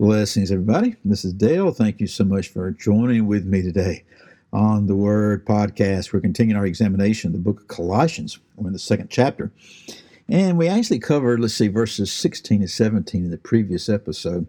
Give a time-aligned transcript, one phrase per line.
[0.00, 0.96] Blessings, everybody.
[1.04, 1.72] This is Dale.
[1.72, 4.02] Thank you so much for joining with me today
[4.50, 6.10] on the Word Podcast.
[6.10, 8.38] We're continuing our examination of the book of Colossians.
[8.56, 9.52] We're in the second chapter.
[10.26, 14.46] And we actually covered, let's see, verses 16 and 17 in the previous episode.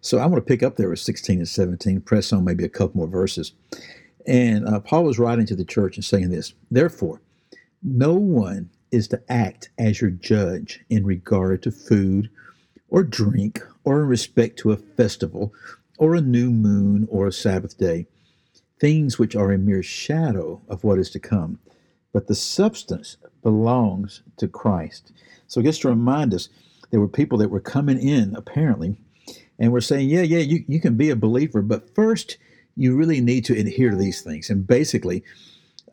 [0.00, 2.68] So I want to pick up there with 16 and 17, press on maybe a
[2.68, 3.52] couple more verses.
[4.26, 7.20] And uh, Paul was writing to the church and saying this Therefore,
[7.84, 12.30] no one is to act as your judge in regard to food
[12.88, 15.52] or drink or in respect to a festival
[15.98, 18.06] or a new moon or a Sabbath day,
[18.80, 21.58] things which are a mere shadow of what is to come.
[22.12, 25.12] But the substance belongs to Christ.
[25.46, 26.48] So, just to remind us,
[26.90, 28.96] there were people that were coming in, apparently,
[29.58, 32.38] and were saying, Yeah, yeah, you, you can be a believer, but first
[32.76, 34.50] you really need to adhere to these things.
[34.50, 35.24] And basically,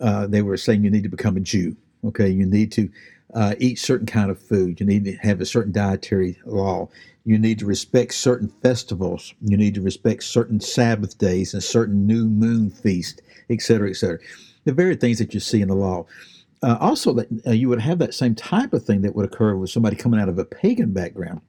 [0.00, 1.76] uh, they were saying you need to become a Jew.
[2.04, 2.90] Okay, you need to
[3.34, 4.80] uh, eat certain kind of food.
[4.80, 6.88] You need to have a certain dietary law.
[7.24, 9.34] You need to respect certain festivals.
[9.40, 14.18] You need to respect certain Sabbath days and certain new moon feast, etc., etc.
[14.64, 16.06] The very things that you see in the law.
[16.62, 19.54] Uh, also, that uh, you would have that same type of thing that would occur
[19.54, 21.40] with somebody coming out of a pagan background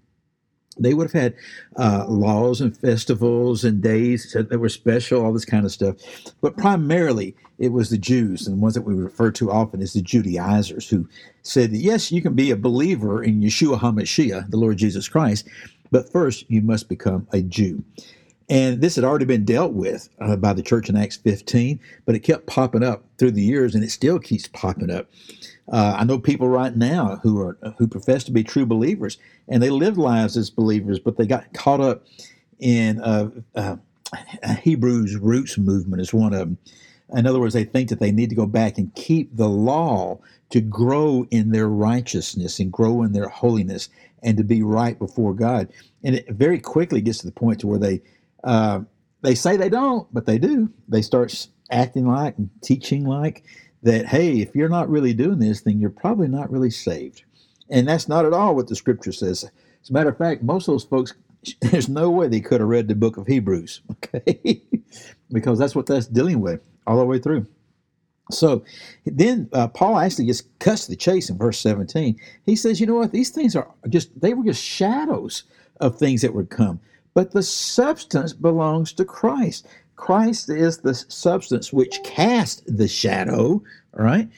[0.77, 1.35] they would have had
[1.77, 5.95] uh, laws and festivals and days that were special, all this kind of stuff.
[6.41, 9.93] But primarily, it was the Jews, and the ones that we refer to often as
[9.93, 11.07] the Judaizers, who
[11.43, 15.47] said, yes, you can be a believer in Yeshua HaMashiach, the Lord Jesus Christ,
[15.91, 17.83] but first you must become a Jew.
[18.49, 22.13] And this had already been dealt with uh, by the church in Acts 15, but
[22.13, 25.07] it kept popping up through the years, and it still keeps popping up.
[25.71, 29.63] Uh, I know people right now who are who profess to be true believers, and
[29.63, 32.03] they live lives as believers, but they got caught up
[32.59, 33.77] in uh, uh,
[34.61, 36.57] Hebrews roots movement is one of them.
[37.13, 40.19] In other words, they think that they need to go back and keep the law
[40.49, 43.89] to grow in their righteousness and grow in their holiness
[44.23, 45.71] and to be right before God.
[46.03, 48.01] And it very quickly gets to the point to where they
[48.45, 48.81] uh,
[49.21, 50.69] they say they don't, but they do.
[50.87, 53.43] They start acting like and teaching like
[53.83, 57.23] that, hey, if you're not really doing this, then you're probably not really saved.
[57.69, 59.43] And that's not at all what the scripture says.
[59.83, 61.13] As a matter of fact, most of those folks,
[61.61, 64.61] there's no way they could have read the book of Hebrews, okay?
[65.31, 67.45] because that's what that's dealing with all the way through.
[68.31, 68.63] So
[69.05, 72.19] then uh, Paul actually just cuts the chase in verse 17.
[72.45, 73.11] He says, you know what?
[73.11, 75.43] These things are just, they were just shadows
[75.79, 76.79] of things that would come.
[77.15, 79.65] But the substance belongs to Christ.
[79.95, 84.29] Christ is the substance which cast the shadow, right?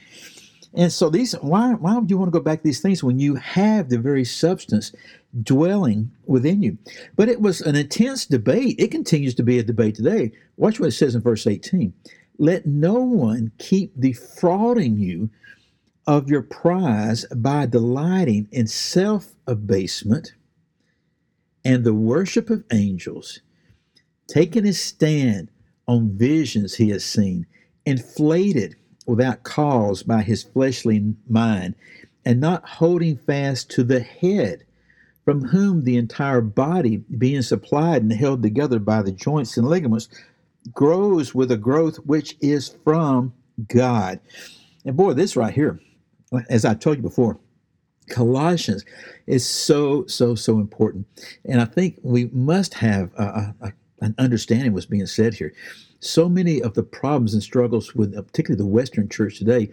[0.75, 3.19] And so these why why would you want to go back to these things when
[3.19, 4.93] you have the very substance
[5.41, 6.77] dwelling within you?
[7.15, 8.75] But it was an intense debate.
[8.77, 10.31] It continues to be a debate today.
[10.57, 11.91] Watch what it says in verse 18.
[12.37, 15.31] Let no one keep defrauding you
[16.05, 20.33] of your prize by delighting in self-abasement
[21.67, 23.41] and the worship of angels
[24.29, 25.49] taking his stand
[25.85, 27.45] on visions he has seen,
[27.85, 31.75] inflated without cause by his fleshly mind,
[32.25, 34.65] and not holding fast to the head,
[35.25, 40.07] from whom the entire body, being supplied and held together by the joints and ligaments,
[40.71, 43.33] grows with a growth which is from
[43.67, 44.21] God.
[44.85, 45.81] And boy, this right here,
[46.49, 47.37] as I told you before,
[48.09, 48.85] Colossians
[49.25, 51.05] is so, so, so important.
[51.45, 55.53] And I think we must have a, a, an understanding what's being said here.
[55.99, 59.69] So many of the problems and struggles with uh, particularly the Western church today,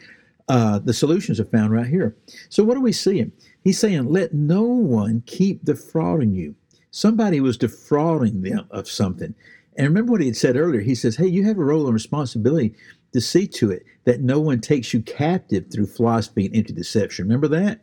[0.48, 2.16] uh, the solutions are found right here.
[2.48, 3.32] So what are we seeing?
[3.62, 6.54] He's saying, let no one keep defrauding you.
[6.90, 9.34] Somebody was defrauding them of something.
[9.76, 10.80] And remember what he had said earlier.
[10.80, 12.74] He says, hey, you have a role and responsibility
[13.12, 17.24] to see to it that no one takes you captive through philosophy and empty deception.
[17.24, 17.80] Remember that?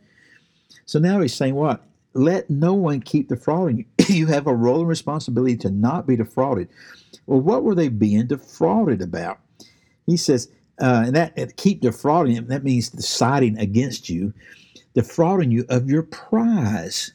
[0.86, 1.84] So now he's saying what?
[2.14, 3.84] let no one keep defrauding you.
[4.08, 6.68] you have a role and responsibility to not be defrauded.
[7.26, 9.38] Well, what were they being defrauded about?
[10.06, 10.48] He says,
[10.80, 14.32] uh, and that keep defrauding him, that means deciding against you,
[14.94, 17.12] defrauding you of your prize,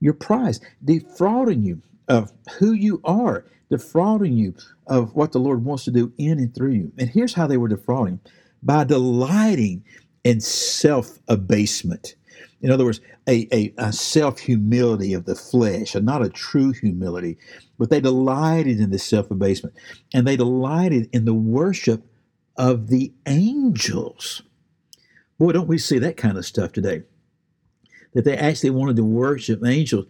[0.00, 4.54] your prize, defrauding you of who you are, defrauding you
[4.86, 6.92] of what the Lord wants to do in and through you.
[6.98, 8.20] And here's how they were defrauding
[8.62, 9.84] by delighting
[10.24, 12.14] in self abasement.
[12.62, 16.72] In other words, a, a, a self humility of the flesh, and not a true
[16.72, 17.38] humility,
[17.78, 19.74] but they delighted in the self abasement
[20.12, 22.04] and they delighted in the worship
[22.56, 24.42] of the angels.
[25.38, 27.02] Boy, don't we see that kind of stuff today?
[28.12, 30.04] That they actually wanted to worship angels.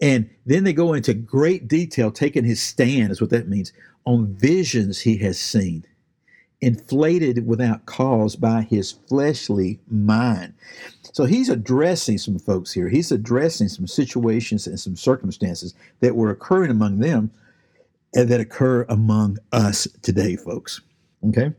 [0.00, 3.72] And then they go into great detail, taking his stand, is what that means,
[4.06, 5.84] on visions he has seen
[6.60, 10.54] inflated without cause by his fleshly mind.
[11.12, 12.88] So he's addressing some folks here.
[12.88, 17.30] He's addressing some situations and some circumstances that were occurring among them
[18.14, 20.80] and that occur among us today, folks.
[21.28, 21.52] Okay?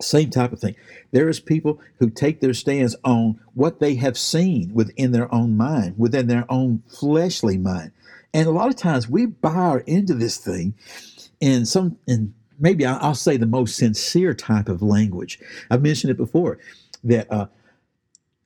[0.00, 0.76] Same type of thing.
[1.12, 5.56] There is people who take their stands on what they have seen within their own
[5.56, 7.92] mind, within their own fleshly mind.
[8.32, 10.74] And a lot of times we buy into this thing
[11.40, 15.38] in some in maybe I'll say the most sincere type of language.
[15.70, 16.58] I've mentioned it before
[17.04, 17.46] that uh,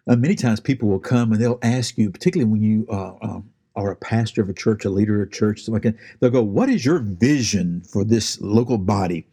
[0.09, 3.51] uh, many times people will come and they'll ask you, particularly when you uh, um,
[3.77, 6.31] are a pastor of a church, a leader of a church, something like that, they'll
[6.31, 9.27] go, What is your vision for this local body?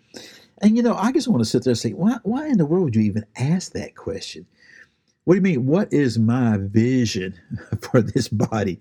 [0.61, 2.65] And you know, I just want to sit there and say, why, why in the
[2.65, 4.45] world would you even ask that question?
[5.25, 5.65] What do you mean?
[5.65, 7.33] What is my vision
[7.81, 8.77] for this body?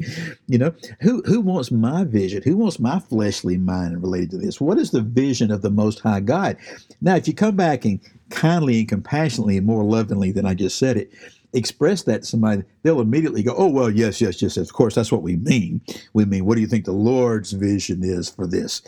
[0.46, 2.42] You know, who who wants my vision?
[2.42, 4.60] Who wants my fleshly mind related to this?
[4.60, 6.58] What is the vision of the Most High God?
[7.00, 7.98] Now, if you come back and
[8.28, 11.10] kindly and compassionately and more lovingly than I just said it,
[11.54, 14.58] express that to somebody, they'll immediately go, "Oh well, yes, yes, yes.
[14.58, 15.80] Of course, that's what we mean.
[16.12, 18.82] We mean, what do you think the Lord's vision is for this?"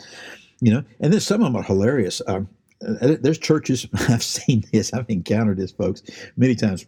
[0.61, 2.21] You know, and then some of them are hilarious.
[2.27, 2.49] Um,
[2.87, 6.03] uh, there's churches I've seen this, I've encountered this, folks,
[6.37, 6.85] many times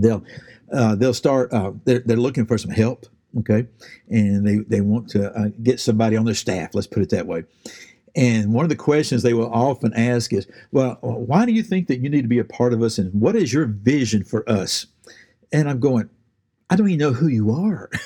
[0.00, 0.24] they'll
[0.72, 3.06] uh, they'll start uh, they're, they're looking for some help
[3.38, 3.66] okay?
[4.08, 7.26] And they they want to uh, get somebody on their staff let's put it that
[7.26, 7.44] way.
[8.14, 11.88] And one of the questions they will often ask is well why do you think
[11.88, 14.48] that you need to be a part of us and what is your vision for
[14.48, 14.86] us?
[15.52, 16.08] And i'm going
[16.70, 17.90] i don't even know who you are.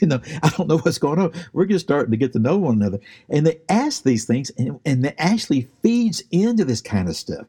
[0.00, 1.32] You know i don't know what's going on.
[1.52, 3.00] We're just starting to get to know one another.
[3.28, 7.44] And they ask these things and, and it actually feeds into this kind of stuff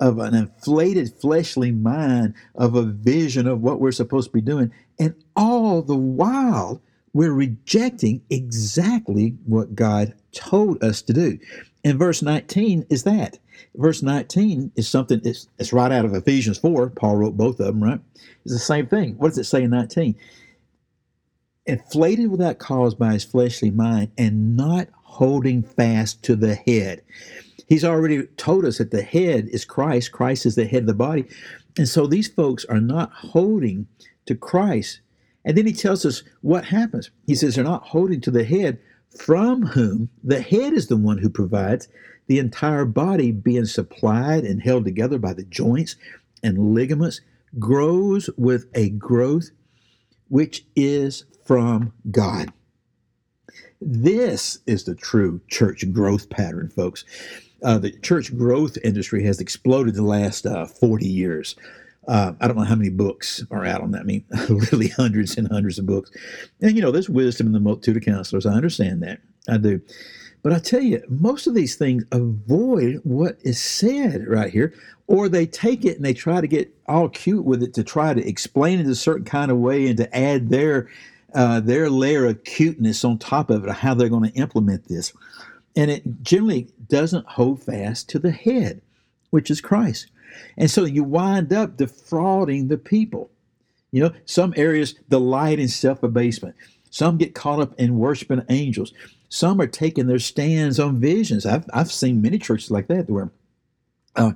[0.00, 4.72] of an inflated fleshly mind of a vision of what we're supposed to be doing.
[4.98, 6.80] And all the while,
[7.12, 11.38] we're rejecting exactly what God told us to do.
[11.84, 13.38] And verse 19 is that.
[13.74, 16.90] Verse 19 is something, it's, it's right out of Ephesians 4.
[16.90, 18.00] Paul wrote both of them, right?
[18.44, 19.14] It's the same thing.
[19.18, 20.14] What does it say in 19?
[21.66, 27.02] Inflated without cause by his fleshly mind and not holding fast to the head.
[27.68, 30.10] He's already told us that the head is Christ.
[30.10, 31.26] Christ is the head of the body.
[31.76, 33.86] And so these folks are not holding
[34.26, 35.00] to Christ.
[35.44, 37.10] And then he tells us what happens.
[37.26, 38.80] He says they're not holding to the head,
[39.16, 41.88] from whom the head is the one who provides
[42.26, 45.96] the entire body being supplied and held together by the joints
[46.42, 47.20] and ligaments,
[47.58, 49.50] grows with a growth
[50.28, 52.52] which is from God.
[53.80, 57.04] This is the true church growth pattern, folks
[57.62, 61.56] uh, the church growth industry has exploded the last uh, 40 years.
[62.06, 64.00] Uh, I don't know how many books are out on that.
[64.00, 66.10] I mean, literally hundreds and hundreds of books.
[66.60, 68.46] And, you know, there's wisdom in the multitude of counselors.
[68.46, 69.20] I understand that.
[69.48, 69.80] I do.
[70.42, 74.72] But I tell you, most of these things avoid what is said right here,
[75.08, 78.14] or they take it and they try to get all cute with it to try
[78.14, 80.88] to explain it in a certain kind of way and to add their
[81.34, 85.12] uh, their layer of cuteness on top of it, how they're going to implement this.
[85.76, 88.80] And it generally doesn't hold fast to the head,
[89.30, 90.08] which is Christ.
[90.56, 93.30] And so you wind up defrauding the people.
[93.92, 96.54] You know, some areas delight in self abasement.
[96.90, 98.92] Some get caught up in worshiping angels.
[99.28, 101.44] Some are taking their stands on visions.
[101.44, 103.30] I've, I've seen many churches like that where
[104.16, 104.32] uh,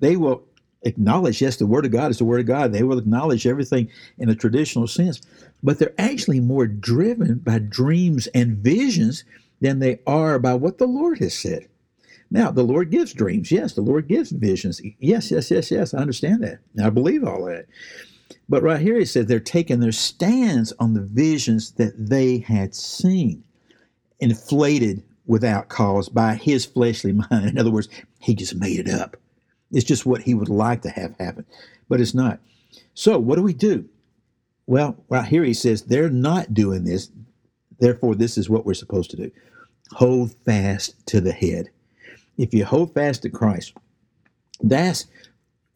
[0.00, 0.42] they will
[0.82, 2.72] acknowledge, yes, the Word of God is the Word of God.
[2.72, 5.20] They will acknowledge everything in a traditional sense,
[5.62, 9.24] but they're actually more driven by dreams and visions
[9.60, 11.68] than they are by what the Lord has said.
[12.30, 13.52] Now, the Lord gives dreams.
[13.52, 14.80] Yes, the Lord gives visions.
[14.98, 15.92] Yes, yes, yes, yes.
[15.92, 16.60] I understand that.
[16.82, 17.66] I believe all that.
[18.48, 22.74] But right here, he says they're taking their stands on the visions that they had
[22.74, 23.44] seen,
[24.20, 27.50] inflated without cause by his fleshly mind.
[27.50, 29.16] In other words, he just made it up.
[29.72, 31.46] It's just what he would like to have happen,
[31.88, 32.38] but it's not.
[32.94, 33.88] So, what do we do?
[34.66, 37.10] Well, right here he says they're not doing this.
[37.80, 39.30] Therefore, this is what we're supposed to do
[39.92, 41.68] hold fast to the head.
[42.38, 43.74] If you hold fast to Christ,
[44.62, 45.06] that's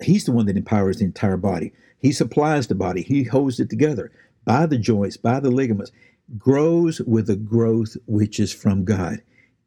[0.03, 1.73] He's the one that empowers the entire body.
[1.99, 4.13] He supplies the body, He holds it together
[4.45, 5.91] by the joints, by the ligaments,
[6.39, 9.23] grows with a growth which is from God.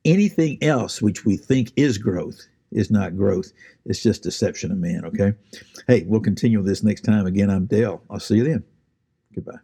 [0.05, 3.51] Anything else which we think is growth is not growth.
[3.85, 5.33] It's just deception of man, okay?
[5.87, 7.25] Hey, we'll continue this next time.
[7.25, 8.01] Again, I'm Dale.
[8.09, 8.63] I'll see you then.
[9.33, 9.59] Goodbye.